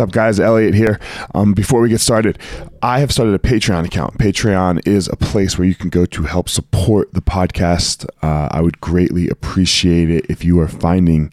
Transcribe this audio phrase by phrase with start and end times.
[0.00, 0.40] up, guys?
[0.40, 0.98] Elliot here.
[1.34, 2.38] Um, before we get started,
[2.82, 4.18] I have started a Patreon account.
[4.18, 8.06] Patreon is a place where you can go to help support the podcast.
[8.22, 11.32] Uh, I would greatly appreciate it if you are finding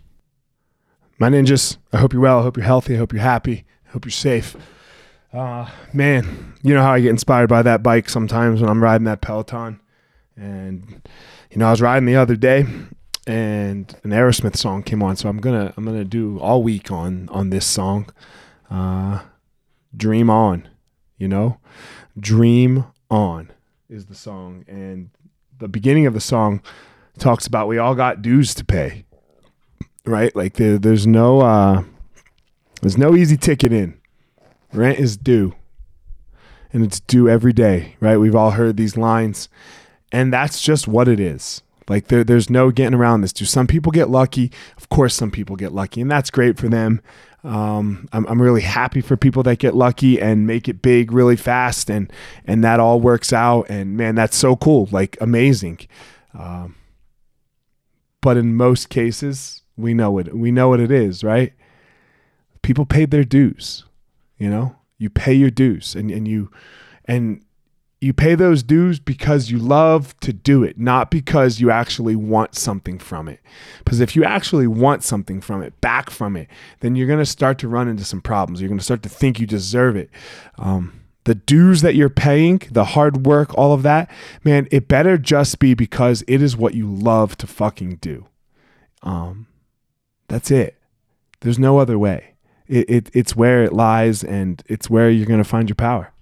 [1.21, 3.91] my ninjas i hope you're well i hope you're healthy i hope you're happy i
[3.91, 4.55] hope you're safe
[5.33, 9.05] uh, man you know how i get inspired by that bike sometimes when i'm riding
[9.05, 9.79] that peloton
[10.35, 11.07] and
[11.49, 12.65] you know i was riding the other day
[13.27, 15.15] and an Aerosmith song came on.
[15.15, 18.11] So I'm gonna I'm gonna do all week on on this song.
[18.69, 19.21] Uh,
[19.95, 20.69] Dream on,
[21.17, 21.59] you know,
[22.17, 23.51] Dream on
[23.89, 25.09] is the song, and
[25.59, 26.61] the beginning of the song
[27.19, 29.05] talks about we all got dues to pay,
[30.05, 30.35] right?
[30.35, 31.83] Like there, there's no uh,
[32.81, 33.99] there's no easy ticket in.
[34.73, 35.53] Rent is due,
[36.71, 38.17] and it's due every day, right?
[38.17, 39.49] We've all heard these lines,
[40.11, 43.33] and that's just what it is like there, there's no getting around this.
[43.33, 44.49] Do some people get lucky?
[44.77, 47.01] Of course, some people get lucky, and that's great for them.
[47.43, 51.35] Um, I'm, I'm really happy for people that get lucky and make it big really
[51.35, 52.09] fast, and
[52.45, 53.69] and that all works out.
[53.69, 55.79] And man, that's so cool, like amazing.
[56.33, 56.75] Um,
[58.21, 60.35] but in most cases, we know it.
[60.35, 61.53] We know what it is, right?
[62.61, 63.85] People paid their dues.
[64.37, 66.51] You know, you pay your dues, and and you
[67.05, 67.43] and
[68.01, 72.55] you pay those dues because you love to do it, not because you actually want
[72.55, 73.39] something from it.
[73.85, 76.47] Because if you actually want something from it, back from it,
[76.79, 78.59] then you're going to start to run into some problems.
[78.59, 80.09] You're going to start to think you deserve it.
[80.57, 84.09] Um, the dues that you're paying, the hard work, all of that,
[84.43, 88.25] man, it better just be because it is what you love to fucking do.
[89.03, 89.45] Um,
[90.31, 90.77] that's it.
[91.41, 92.35] There's no other way.
[92.67, 96.13] It, it, it's where it lies and it's where you're going to find your power.